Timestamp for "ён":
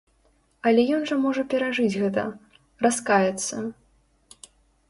0.95-1.03